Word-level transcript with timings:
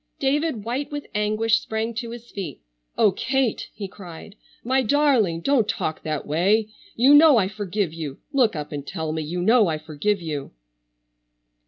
David 0.17 0.63
white 0.63 0.91
with 0.91 1.05
anguish 1.13 1.59
sprang 1.59 1.93
to 1.93 2.09
his 2.09 2.31
feet. 2.31 2.59
"Oh, 2.97 3.11
Kate," 3.11 3.69
he 3.75 3.87
cried, 3.87 4.33
"my 4.63 4.81
darling! 4.81 5.41
Don't 5.41 5.67
talk 5.69 6.01
that 6.01 6.25
way. 6.25 6.69
You 6.95 7.13
know 7.13 7.37
I 7.37 7.47
forgive 7.47 7.93
you. 7.93 8.17
Look 8.33 8.55
up 8.55 8.71
and 8.71 8.87
tell 8.87 9.11
me 9.11 9.21
you 9.21 9.43
know 9.43 9.67
I 9.67 9.77
forgive 9.77 10.19
you." 10.19 10.53